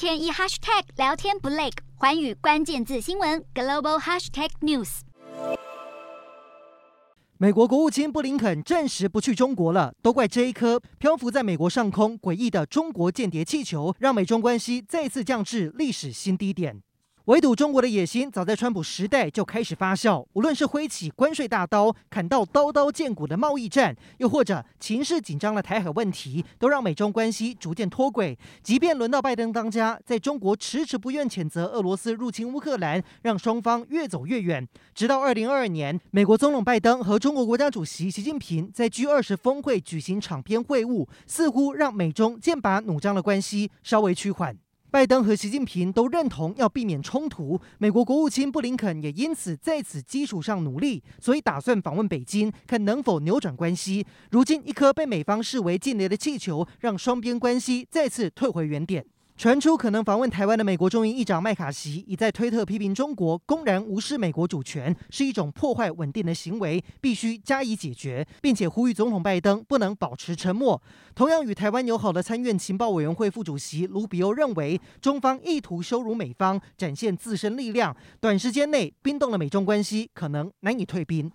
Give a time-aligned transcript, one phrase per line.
[0.00, 5.00] 天一 hashtag 聊天不累，环宇关键字新闻 global hashtag news。
[7.36, 16.80] 美国国务卿布林肯暂时不去中国了，都怪这一颗漂浮在美国上空诡异的中国间谍气球，让美中关系再次降至历史新低点。
[17.30, 20.26] 围堵中国的野心，早在川普时代就开始发酵。
[20.32, 28.36] 无论是挥起关税大刀，砍到刀刀见骨的贸易战，又或者情势紧张的台海问题，都让美中关系逐渐脱轨。
[28.64, 34.66] 即便轮到拜登当家，在中国迟迟不愿谴责俄罗斯入侵乌克兰，让双方越走越远。
[34.92, 44.58] 直到二零二二年，美国总统拜登和中国国家主席习近平在 G 二十峰会举行场边会晤，似乎让美中剑拔弩张的关系稍微趋缓。
[44.90, 54.04] 拜登和习近平都认同要避免冲突，美国国务卿布林肯也因此在此基础上努力，所以打算访问北京，看能否扭转关系。
[54.32, 59.06] 如今，一颗被美方视为禁雷的气球，让双边关系再次退回原点。
[59.40, 70.82] 传出可能访问台湾的美国众议议长麦卡锡，已在推特批评中国公然无视美国主权，是一种破坏稳定的行为，必须加以解决，并且呼吁总统拜登不能保持沉默。
[71.14, 81.32] 同样与台湾友好的参院情报委员会副主席卢比欧认为，中方意图羞辱美方，展现自身力量，短时间内冰冻了美中关系，可能难以退冰。